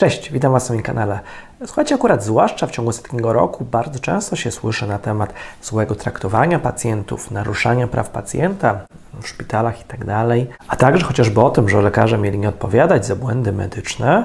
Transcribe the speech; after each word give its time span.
Cześć, 0.00 0.32
witam 0.32 0.52
Was 0.52 0.68
na 0.68 0.74
moim 0.74 0.82
kanale. 0.82 1.20
Słuchajcie, 1.66 1.94
akurat 1.94 2.24
zwłaszcza 2.24 2.66
w 2.66 2.70
ciągu 2.70 2.88
ostatniego 2.88 3.32
roku 3.32 3.64
bardzo 3.64 4.00
często 4.00 4.36
się 4.36 4.50
słyszy 4.50 4.86
na 4.86 4.98
temat 4.98 5.34
złego 5.62 5.94
traktowania 5.94 6.58
pacjentów, 6.58 7.30
naruszania 7.30 7.86
praw 7.86 8.10
pacjenta 8.10 8.86
w 9.20 9.28
szpitalach 9.28 9.78
itd., 9.78 10.26
a 10.68 10.76
także 10.76 11.06
chociażby 11.06 11.40
o 11.40 11.50
tym, 11.50 11.68
że 11.68 11.82
lekarze 11.82 12.18
mieli 12.18 12.38
nie 12.38 12.48
odpowiadać 12.48 13.06
za 13.06 13.16
błędy 13.16 13.52
medyczne. 13.52 14.24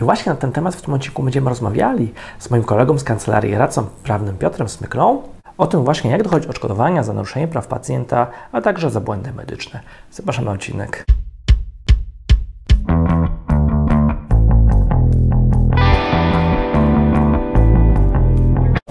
I 0.00 0.04
właśnie 0.04 0.32
na 0.32 0.36
ten 0.38 0.52
temat 0.52 0.74
w 0.74 0.82
tym 0.82 0.94
odcinku 0.94 1.22
będziemy 1.22 1.48
rozmawiali 1.48 2.12
z 2.38 2.50
moim 2.50 2.64
kolegą 2.64 2.98
z 2.98 3.04
kancelarii 3.04 3.54
radcą 3.54 3.86
prawnym 4.02 4.38
Piotrem 4.38 4.68
Smyklą 4.68 5.22
o 5.58 5.66
tym 5.66 5.84
właśnie, 5.84 6.10
jak 6.10 6.22
dochodzi 6.22 6.48
odszkodowania 6.48 7.02
za 7.02 7.12
naruszenie 7.12 7.48
praw 7.48 7.66
pacjenta, 7.66 8.26
a 8.52 8.60
także 8.60 8.90
za 8.90 9.00
błędy 9.00 9.32
medyczne. 9.32 9.80
Zapraszam 10.10 10.44
na 10.44 10.52
odcinek. 10.52 11.04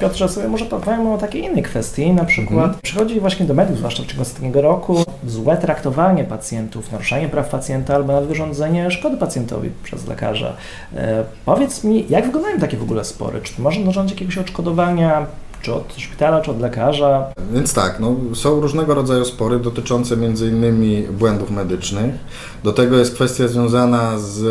Piotrze, 0.06 0.30
sobie 0.30 0.48
może 0.48 0.66
powiem 0.66 1.08
o 1.08 1.18
takiej 1.18 1.44
innej 1.44 1.64
kwestii, 1.64 2.12
na 2.12 2.26
przykład 2.26 2.66
mhm. 2.66 2.82
przychodzi 2.82 3.20
właśnie 3.20 3.46
do 3.46 3.54
mediów, 3.54 3.78
zwłaszcza 3.78 4.04
w 4.04 4.06
ciągu 4.06 4.22
ostatniego 4.22 4.62
roku, 4.62 5.04
złe 5.28 5.58
traktowanie 5.58 6.24
pacjentów, 6.24 6.92
naruszanie 6.92 7.30
praw 7.30 7.50
pacjenta 7.50 7.96
albo 7.96 8.14
nadwyrządzenie 8.14 8.92
szkody 8.92 9.18
pacjentowi 9.18 9.70
przez 9.84 10.08
lekarza. 10.08 10.54
E, 10.96 11.24
powiedz 11.46 11.84
mi, 11.84 12.06
jak 12.10 12.26
wyglądają 12.26 12.60
takie 12.60 12.78
w 12.78 12.84
ogóle 12.84 13.04
spory? 13.04 13.42
Czy 13.42 13.62
można 13.62 13.86
narządzić 13.86 14.16
jakiegoś 14.16 14.38
odszkodowania? 14.38 15.26
Czy 15.66 15.74
od 15.74 15.94
szpitala, 15.98 16.42
czy 16.42 16.52
od 16.52 16.60
lekarza. 16.60 17.28
Więc 17.54 17.74
tak, 17.74 18.00
no, 18.00 18.16
są 18.34 18.62
różnego 18.62 18.94
rodzaju 18.94 19.26
spory 19.26 19.60
dotyczące 19.60 20.16
innymi 20.16 21.04
błędów 21.04 21.52
medycznych. 21.52 22.16
Do 22.64 22.74
tego 22.74 22.98
jest 22.98 23.16
kwestia 23.16 23.48
związana 23.48 24.20
z 24.20 24.44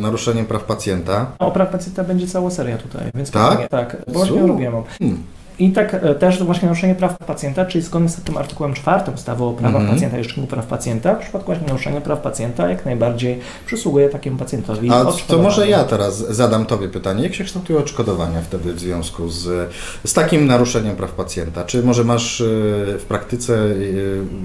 naruszeniem 0.00 0.46
praw 0.46 0.64
pacjenta. 0.64 1.26
O 1.38 1.50
praw 1.50 1.70
pacjenta 1.70 2.04
będzie 2.04 2.26
cała 2.26 2.50
seria 2.50 2.78
tutaj, 2.78 3.10
więc 3.14 3.30
tak, 3.30 3.68
tak 3.68 3.96
bo 4.06 4.12
właśnie 4.12 4.46
robiłem. 4.46 4.74
Hmm. 4.98 5.22
I 5.62 5.72
tak 5.72 5.94
e, 5.94 6.14
też 6.14 6.42
właśnie 6.42 6.68
naruszenie 6.68 6.94
praw 6.94 7.18
pacjenta, 7.18 7.64
czyli 7.64 7.84
zgodnie 7.84 8.08
z 8.08 8.16
tym 8.16 8.36
artykułem 8.36 8.74
4 8.74 9.12
ustawy 9.14 9.44
o 9.44 9.52
prawach 9.52 9.82
mm 9.82 9.92
pacjenta 9.92 10.18
i 10.18 10.24
Rzeczniku 10.24 10.48
Praw 10.48 10.66
Pacjenta, 10.66 11.14
w 11.14 11.18
przypadku 11.18 11.46
właśnie 11.46 11.66
naruszenia 11.66 12.00
praw 12.00 12.20
pacjenta 12.20 12.68
jak 12.68 12.84
najbardziej 12.84 13.40
przysługuje 13.66 14.08
takiemu 14.08 14.38
pacjentowi 14.38 14.90
A 14.90 15.04
to 15.26 15.38
może 15.38 15.68
ja 15.68 15.84
teraz 15.84 16.18
zadam 16.34 16.66
Tobie 16.66 16.88
pytanie. 16.88 17.22
Jak 17.22 17.34
się 17.34 17.44
kształtują 17.44 17.78
odszkodowania 17.78 18.42
wtedy 18.42 18.72
w 18.72 18.80
związku 18.80 19.28
z, 19.28 19.70
z 20.04 20.12
takim 20.12 20.46
naruszeniem 20.46 20.96
praw 20.96 21.12
pacjenta? 21.12 21.64
Czy 21.64 21.82
może 21.82 22.04
masz 22.04 22.40
e, 22.40 22.44
w 22.98 23.04
praktyce, 23.08 23.54
e, 23.54 23.68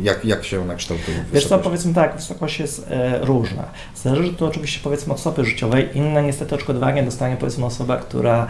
jak, 0.04 0.26
jak 0.26 0.44
się 0.44 0.62
one 0.62 0.76
kształtują? 0.76 1.18
Wiesz 1.34 1.48
co, 1.48 1.60
powiedzmy 1.60 1.94
tak, 1.94 2.16
wysokość 2.16 2.60
jest 2.60 2.90
różna. 3.22 3.64
Zależy 3.96 4.34
to 4.34 4.46
oczywiście 4.46 4.80
powiedzmy 4.84 5.14
od 5.14 5.20
osoby 5.20 5.46
życiowej. 5.46 5.90
Inne 5.94 6.24
niestety 6.24 6.56
odszkodowanie 6.56 7.04
dostanie 7.04 7.38
powiedzmy 7.38 7.66
osoba, 7.66 7.98
która 7.98 8.48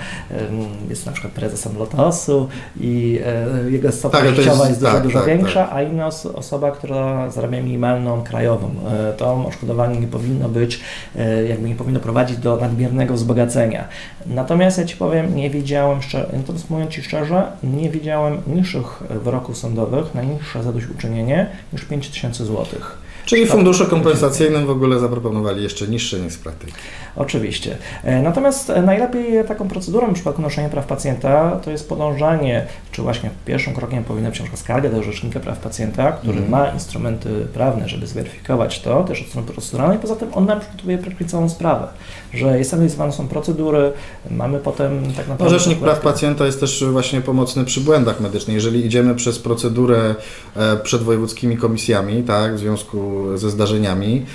jest 0.90 1.06
na 1.06 1.12
przykład 1.12 1.34
prezesem 1.34 1.78
Lotosu, 1.78 2.48
i 2.80 3.20
e, 3.66 3.72
jego 3.72 3.92
stopa 3.92 4.18
tak, 4.18 4.30
życiowa 4.30 4.52
jest, 4.52 4.70
jest 4.70 4.80
dużo, 4.80 4.94
tak, 4.94 5.04
dużo 5.04 5.20
tak, 5.20 5.28
większa, 5.28 5.64
tak. 5.64 5.74
a 5.74 5.82
inna 5.82 6.08
osoba, 6.34 6.72
która 6.72 7.30
zarabia 7.30 7.62
minimalną 7.62 8.24
krajową, 8.24 8.72
e, 8.92 9.14
to 9.14 9.46
odszkodowanie 9.48 10.00
nie 10.00 10.08
powinno 10.08 10.50
być, 10.50 10.80
e, 11.16 11.48
jakby 11.48 11.70
nie 11.70 11.76
powinno 11.76 12.00
prowadzić 12.00 12.38
do 12.38 12.58
nadmiernego 12.58 13.14
wzbogacenia. 13.14 13.88
Natomiast 14.26 14.78
ja 14.78 14.86
Ci 14.86 14.96
powiem, 14.96 15.36
nie 15.36 15.50
widziałem, 15.50 16.00
natomiast 16.34 16.70
mówiąc 16.70 16.92
Ci 16.92 17.04
szczerze, 17.04 17.44
nie 17.64 17.90
widziałem 17.90 18.38
niższych 18.48 19.04
wyroków 19.24 19.58
sądowych, 19.58 20.16
najniższe 20.16 20.64
zadośćuczynienie 20.64 21.50
niż 21.74 21.86
5000 21.86 22.46
złotych. 22.46 23.07
Czyli 23.28 23.46
fundusze 23.46 23.86
kompensacyjnym 23.86 24.66
w 24.66 24.70
ogóle 24.70 25.00
zaproponowali 25.00 25.64
jeszcze 25.64 25.88
niższe 25.88 26.20
niż 26.20 26.34
z 26.34 26.38
praktyki. 26.38 26.74
Oczywiście. 27.16 27.78
E, 28.04 28.22
natomiast 28.22 28.70
e, 28.70 28.82
najlepiej 28.82 29.46
taką 29.48 29.68
procedurą 29.68 30.08
w 30.08 30.14
przypadku 30.14 30.42
noszenia 30.42 30.70
praw 30.70 30.86
pacjenta 30.86 31.60
to 31.64 31.72
jest 31.72 31.90
podążanie, 31.90 32.66
czy 32.92 33.02
właśnie 33.02 33.30
pierwszym 33.46 33.74
krokiem 33.74 34.04
powinna 34.04 34.30
być 34.30 34.42
skarga 34.56 34.90
do 34.90 35.04
Rzecznika 35.04 35.40
Praw 35.40 35.60
Pacjenta, 35.60 36.12
który 36.12 36.38
mm. 36.38 36.50
ma 36.50 36.68
instrumenty 36.68 37.30
prawne, 37.54 37.90
żeby 37.90 38.08
zweryfikować 38.08 38.82
to, 38.82 39.04
też 39.04 39.22
od 39.22 39.28
strony 39.28 39.48
proceduralnej. 39.48 40.00
Poza 40.00 40.16
tym 40.16 40.30
on 40.34 40.46
nam 40.46 40.60
przygotowuje 40.60 40.98
praktycznie 40.98 41.28
całą 41.28 41.50
sprawę, 41.50 41.88
że 42.34 42.58
jest 42.58 42.74
analizowane 42.74 43.12
są 43.12 43.28
procedury, 43.28 43.92
mamy 44.32 44.60
potem 44.60 45.04
tak 45.06 45.28
naprawdę... 45.28 45.44
No, 45.44 45.50
Rzecznik 45.50 45.80
Praw 45.80 46.00
Pacjenta 46.00 46.46
jest 46.46 46.60
też 46.60 46.84
właśnie 46.84 47.22
pomocny 47.22 47.66
przy 47.66 47.82
błędach 47.82 48.20
medycznych. 48.20 48.56
Jeżeli 48.56 48.86
idziemy 48.86 49.16
przez 49.16 49.40
procedurę 49.40 50.16
e, 50.56 50.78
przed 50.78 51.04
wojewódzkimi 51.04 51.58
komisjami, 51.58 52.24
tak, 52.24 52.56
w 52.56 52.60
związku 52.60 53.17
ze 53.36 53.50
zdarzeniami 53.50 54.26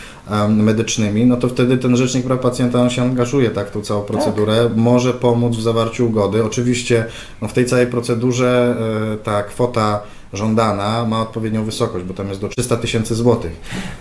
medycznymi, 0.49 1.27
no 1.27 1.37
to 1.37 1.49
wtedy 1.49 1.79
ten 1.79 1.97
Rzecznik 1.97 2.27
Praw 2.27 2.41
Pacjenta 2.41 2.91
się 2.91 3.03
angażuje 3.03 3.51
tak, 3.51 3.69
w 3.69 3.71
tą 3.71 3.83
całą 3.83 4.03
procedurę, 4.03 4.65
tak. 4.65 4.77
może 4.77 5.15
pomóc 5.15 5.57
w 5.57 5.63
zawarciu 5.63 6.07
ugody. 6.07 6.45
Oczywiście 6.45 7.05
no, 7.43 7.49
w 7.49 7.53
tej 7.53 7.67
całej 7.67 7.87
procedurze 7.87 8.77
e, 9.13 9.17
ta 9.17 9.43
kwota 9.43 10.01
żądana 10.33 11.05
ma 11.05 11.23
odpowiednią 11.23 11.65
wysokość, 11.65 12.05
bo 12.05 12.15
tam 12.15 12.29
jest 12.29 12.41
do 12.41 12.49
300 12.49 12.77
tysięcy 12.77 13.15
złotych. 13.15 13.53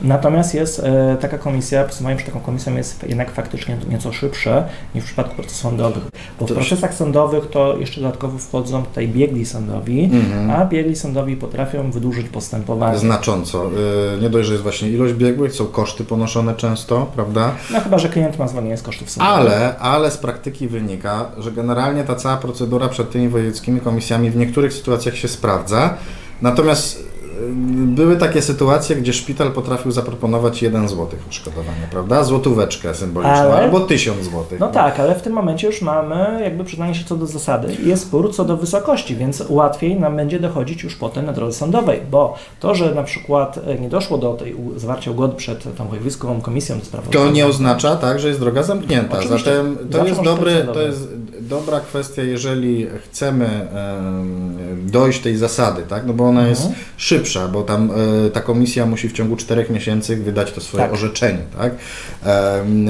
Natomiast 0.02 0.54
jest 0.54 0.80
e, 0.80 1.18
taka 1.22 1.38
komisja, 1.38 1.84
postępowanie 1.84 2.18
przed 2.18 2.34
taką 2.34 2.46
komisją 2.46 2.76
jest 2.76 3.04
jednak 3.04 3.32
faktycznie 3.32 3.78
nieco 3.90 4.14
szybsze 4.14 4.68
niż 4.96 5.04
w 5.04 5.08
przypadku 5.08 5.36
procesów 5.36 5.58
sądowych, 5.58 6.04
bo 6.40 6.48
w 6.48 6.54
procesach 6.54 6.94
sądowych 6.94 7.50
to 7.50 7.78
jeszcze 7.78 8.02
dodatkowo 8.02 8.38
wchodzą 8.38 8.84
tutaj 8.84 9.08
biegli 9.08 9.46
sądowi, 9.46 10.04
mhm. 10.04 10.52
a 10.52 10.66
biegli 10.66 10.96
sądowi 10.96 11.36
potrafią 11.36 11.92
wydłużyć 11.92 12.30
postępowanie. 12.30 12.98
Znacząco. 12.98 13.72
E, 14.18 14.22
nie 14.22 14.30
dość, 14.30 14.48
że 14.48 14.54
jest 14.54 14.64
właśnie 14.64 14.90
ilość 14.90 15.14
biegłych, 15.14 15.54
są 15.54 15.66
koszty 15.66 16.04
ponoszone 16.04 16.56
często, 16.56 17.12
prawda? 17.16 17.52
No 17.72 17.82
chyba, 17.82 18.00
że 18.00 18.10
klient 18.10 18.40
ma 18.40 18.48
zwolnienie 18.48 18.78
z 18.78 18.82
kosztów 18.82 19.10
sądowych. 19.10 19.54
Ale, 19.54 19.78
ale 19.78 20.12
z 20.12 20.18
praktyki 20.18 20.68
wynika, 20.68 21.26
że 21.38 21.52
generalnie 21.52 22.04
ta 22.04 22.16
cała 22.16 22.38
procedura 22.38 22.90
przed 22.90 23.12
tymi 23.12 23.30
wojewódzkimi 23.30 23.80
komisjami 23.80 24.30
w 24.30 24.36
niektórych 24.36 24.74
sytuacjach 24.74 25.16
się 25.16 25.28
sprawdza, 25.28 25.98
Natomiast 26.42 27.12
były 27.86 28.18
takie 28.18 28.42
sytuacje, 28.42 28.96
gdzie 28.96 29.14
szpital 29.14 29.52
potrafił 29.52 29.92
zaproponować 29.92 30.62
1 30.62 30.90
zł 30.90 31.08
odszkodowania, 31.28 31.88
prawda? 31.92 32.24
Złotóweczkę 32.24 32.96
symboliczną, 32.96 33.34
ale, 33.34 33.54
albo 33.54 33.80
1000 33.80 34.24
zł. 34.24 34.44
No 34.60 34.68
tak, 34.68 35.00
ale 35.00 35.16
w 35.16 35.22
tym 35.22 35.34
momencie 35.34 35.68
już 35.68 35.82
mamy 35.82 36.40
jakby 36.44 36.64
przyznanie 36.64 36.96
się 36.96 37.06
co 37.06 37.18
do 37.18 37.26
zasady 37.26 37.74
i 37.84 37.88
jest 37.88 38.04
spór 38.04 38.34
co 38.34 38.46
do 38.46 38.58
wysokości, 38.58 39.16
więc 39.16 39.44
łatwiej 39.50 40.00
nam 40.00 40.16
będzie 40.16 40.40
dochodzić 40.40 40.84
już 40.84 40.96
potem 40.96 41.26
na 41.26 41.34
drodze 41.34 41.58
sądowej, 41.58 42.00
bo 42.12 42.36
to, 42.60 42.76
że 42.76 42.96
na 42.96 43.04
przykład 43.04 43.60
e, 43.68 43.80
nie 43.80 43.90
doszło 43.90 44.18
do 44.18 44.34
tej 44.34 44.56
zawarcia 44.76 45.12
ugody 45.12 45.36
przed 45.36 45.76
tą 45.78 45.88
wojewódzką 45.88 46.42
komisją 46.42 46.80
do 46.80 46.86
spraw 46.86 47.10
To 47.10 47.32
nie 47.32 47.48
oznacza 47.48 47.96
tak, 47.96 48.20
że 48.20 48.28
jest 48.28 48.40
droga 48.40 48.64
zamknięta. 48.64 49.18
Oczywiście. 49.18 49.56
Zatem 49.56 49.78
to 49.92 50.06
jest 50.06 50.22
dobry, 50.22 50.68
to 50.74 50.82
jest 50.82 51.08
dobra 51.52 51.80
kwestia, 51.80 52.24
jeżeli 52.24 52.88
chcemy 53.04 53.68
dojść 54.86 55.20
tej 55.20 55.38
zasady, 55.38 55.82
tak? 55.90 56.06
No 56.06 56.14
bo 56.14 56.24
ona 56.24 56.48
jest 56.48 56.62
mhm. 56.62 56.82
szybsza, 56.98 57.48
bo 57.48 57.62
tam 57.64 57.92
e, 58.26 58.30
ta 58.30 58.42
komisja 58.42 58.86
musi 58.86 59.10
w 59.10 59.14
ciągu 59.14 59.36
czterech 59.36 59.70
miesięcy 59.70 60.16
wydać 60.16 60.52
to 60.52 60.62
swoje 60.62 60.84
tak. 60.84 60.94
orzeczenie, 60.94 61.40
tak? 61.58 61.74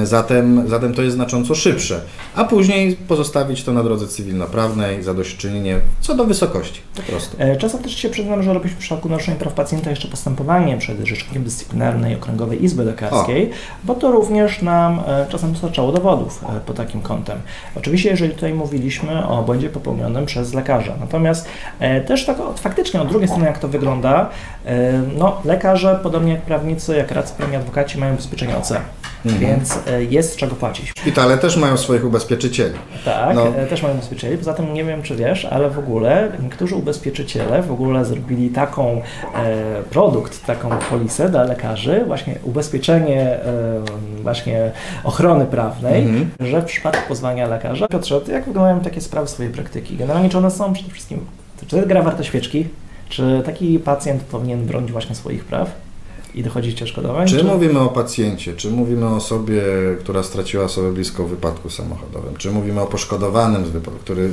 Zatem, 0.04 0.70
zatem 0.70 0.94
to 0.94 1.02
jest 1.02 1.16
znacząco 1.16 1.56
szybsze, 1.56 2.02
a 2.36 2.44
później 2.44 2.96
pozostawić 2.96 3.64
to 3.64 3.74
na 3.74 3.84
drodze 3.84 4.08
cywilnoprawnej, 4.08 5.04
zadośćuczynienie 5.04 5.80
co 6.02 6.16
do 6.16 6.26
wysokości, 6.26 6.82
po 6.96 7.02
prostu. 7.02 7.36
E, 7.40 7.56
czasem 7.56 7.84
też 7.84 7.96
się 7.96 8.10
przyznam, 8.10 8.44
że 8.44 8.54
robić 8.54 8.74
w 8.74 8.78
przypadku 8.78 9.10
naruszenia 9.10 9.38
praw 9.38 9.54
pacjenta 9.54 9.90
jeszcze 9.90 10.08
postępowanie 10.08 10.78
przed 10.78 11.08
Rzecznikiem 11.08 11.44
Dyscyplinarnej 11.44 12.16
Okręgowej 12.16 12.64
Izby 12.64 12.84
Lekarskiej, 12.84 13.52
o. 13.52 13.54
bo 13.84 13.96
to 13.96 14.12
również 14.12 14.62
nam 14.62 15.02
e, 15.08 15.26
czasem 15.30 15.52
dostarczało 15.52 15.92
dowodów 15.92 16.44
pod 16.66 16.76
takim 16.76 17.02
kątem. 17.02 17.38
Oczywiście, 17.76 18.10
jeżeli 18.10 18.34
tutaj 18.34 18.51
mówiliśmy 18.54 19.28
o 19.28 19.44
błędzie 19.44 19.70
popełnionym 19.70 20.26
przez 20.26 20.54
lekarza, 20.54 20.94
natomiast 21.00 21.48
też 22.08 22.26
tak 22.26 22.38
faktycznie 22.56 23.02
od 23.02 23.08
drugiej 23.08 23.28
strony, 23.28 23.46
jak 23.46 23.60
to 23.60 23.68
wygląda, 23.68 24.30
e, 24.66 25.02
no, 25.18 25.42
lekarze, 25.46 26.00
podobnie 26.04 26.34
jak 26.34 26.42
prawnicy, 26.42 26.96
jak 26.96 27.12
radcy 27.12 27.34
prawni, 27.34 27.56
adwokaci, 27.56 27.98
mają 27.98 28.14
ubezpieczenie 28.14 28.58
OC, 28.58 28.74
mhm. 29.26 29.42
więc 29.42 29.80
e, 29.88 30.04
jest 30.04 30.34
z 30.34 30.36
czego 30.36 30.56
płacić. 30.56 30.90
Szpitale 30.90 31.38
też 31.38 31.58
mają 31.58 31.78
swoich 31.78 32.06
ubezpieczycieli. 32.06 32.74
Tak, 33.06 33.36
no. 33.36 33.48
E, 33.48 33.66
też 33.66 33.84
mają 33.84 33.96
ubezpieczycieli. 33.96 34.38
Poza 34.38 34.54
tym 34.54 34.74
nie 34.74 34.84
wiem, 34.84 35.04
czy 35.04 35.16
wiesz, 35.16 35.46
ale 35.46 35.70
w 35.70 35.80
ogóle 35.80 36.32
niektórzy 36.44 36.76
ubezpieczyciele 36.76 37.62
w 37.62 37.72
ogóle 37.72 38.06
zrobili 38.06 38.50
taką 38.50 39.02
e, 39.36 39.84
produkt, 39.90 40.46
taką 40.46 40.70
polisę 40.90 41.30
dla 41.30 41.44
lekarzy, 41.44 42.04
właśnie 42.08 42.36
ubezpieczenie 42.44 43.22
e, 43.22 43.82
właśnie 44.24 44.72
ochrony 45.04 45.46
prawnej, 45.46 46.04
mhm. 46.04 46.30
że 46.40 46.62
w 46.62 46.66
przypadku 46.66 47.08
pozwania 47.08 47.48
lekarza. 47.48 47.88
Piotrze, 47.88 48.22
jak 48.32 48.46
wyglądają 48.46 48.80
takie 48.80 49.02
sprawy 49.02 49.28
swojej 49.28 49.52
praktyki? 49.52 49.98
Generalnie 49.98 50.30
czy 50.30 50.38
one 50.38 50.52
są 50.52 50.74
przede 50.74 50.90
wszystkim, 50.90 51.26
czy 51.68 51.82
to 51.82 51.88
gra 51.88 52.02
warto 52.02 52.24
świeczki? 52.24 52.68
Czy 53.10 53.42
taki 53.46 53.80
pacjent 53.80 54.24
powinien 54.24 54.66
bronić 54.66 54.92
właśnie 54.92 55.16
swoich 55.16 55.46
praw? 55.46 55.72
I 56.36 56.44
dochodzicie 56.44 56.86
odszkodowań? 56.86 57.28
Czy, 57.28 57.38
czy 57.38 57.44
mówimy 57.44 57.80
o 57.80 57.90
pacjencie, 57.90 58.56
czy 58.56 58.72
mówimy 58.72 59.06
o 59.06 59.16
osobie, 59.16 59.62
która 60.00 60.24
straciła 60.24 60.64
osobę 60.64 60.92
bliską 60.92 61.26
w 61.26 61.30
wypadku 61.30 61.70
samochodowym, 61.70 62.36
czy 62.38 62.52
mówimy 62.52 62.82
o 62.82 62.88
poszkodowanym, 62.88 63.64
który 64.02 64.32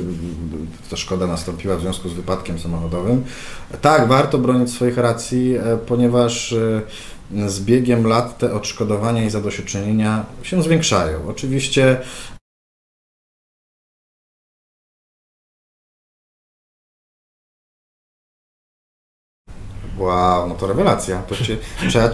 ta 0.89 0.97
szkoda 0.97 1.27
nastąpiła 1.27 1.75
w 1.75 1.81
związku 1.81 2.09
z 2.09 2.13
wypadkiem 2.13 2.59
samochodowym, 2.59 3.23
tak, 3.81 4.07
warto 4.07 4.37
bronić 4.37 4.71
swoich 4.71 4.97
racji, 4.97 5.55
e, 5.55 5.77
ponieważ 5.77 6.53
e, 6.53 7.49
z 7.49 7.59
biegiem 7.59 8.07
lat 8.07 8.37
te 8.37 8.53
odszkodowania 8.53 9.25
i 9.25 9.29
zadośćuczynienia 9.29 10.25
się 10.43 10.63
zwiększają. 10.63 11.19
Oczywiście 11.27 11.97
Wow, 19.99 20.47
no 20.47 20.55
to 20.55 20.67
rewelacja. 20.67 21.21
To 21.27 21.35
cię, 21.35 21.57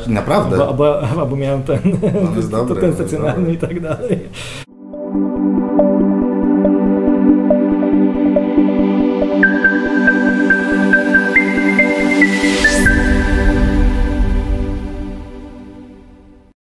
naprawdę. 0.07 0.57
Bo, 0.57 0.73
bo, 0.73 1.01
bo 1.29 1.35
miałem 1.35 1.63
ten, 1.63 1.79
no, 2.51 2.57
dobry, 2.57 2.81
ten 2.81 2.93
stacjonarny 2.93 3.53
i 3.53 3.57
tak 3.57 3.79
dalej. 3.79 4.29